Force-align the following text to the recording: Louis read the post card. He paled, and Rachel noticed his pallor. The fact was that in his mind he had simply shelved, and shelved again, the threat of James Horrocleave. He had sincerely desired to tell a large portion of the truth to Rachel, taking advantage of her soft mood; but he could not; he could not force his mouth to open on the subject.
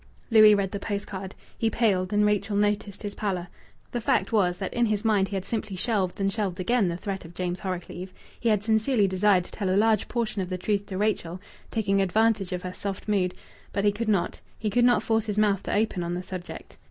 Louis 0.31 0.55
read 0.55 0.71
the 0.71 0.79
post 0.79 1.05
card. 1.05 1.35
He 1.55 1.69
paled, 1.69 2.11
and 2.11 2.25
Rachel 2.25 2.57
noticed 2.57 3.03
his 3.03 3.13
pallor. 3.13 3.49
The 3.91 4.01
fact 4.01 4.31
was 4.31 4.57
that 4.57 4.73
in 4.73 4.87
his 4.87 5.05
mind 5.05 5.27
he 5.27 5.35
had 5.35 5.45
simply 5.45 5.75
shelved, 5.75 6.19
and 6.19 6.33
shelved 6.33 6.59
again, 6.59 6.87
the 6.87 6.97
threat 6.97 7.23
of 7.23 7.35
James 7.35 7.59
Horrocleave. 7.59 8.11
He 8.39 8.49
had 8.49 8.63
sincerely 8.63 9.07
desired 9.07 9.43
to 9.43 9.51
tell 9.51 9.69
a 9.69 9.77
large 9.77 10.07
portion 10.07 10.41
of 10.41 10.49
the 10.49 10.57
truth 10.57 10.87
to 10.87 10.97
Rachel, 10.97 11.39
taking 11.69 12.01
advantage 12.01 12.51
of 12.51 12.63
her 12.63 12.73
soft 12.73 13.07
mood; 13.07 13.35
but 13.73 13.85
he 13.85 13.91
could 13.91 14.09
not; 14.09 14.41
he 14.57 14.71
could 14.71 14.85
not 14.85 15.03
force 15.03 15.25
his 15.27 15.37
mouth 15.37 15.61
to 15.61 15.75
open 15.75 16.01
on 16.01 16.15
the 16.15 16.23
subject. 16.23 16.77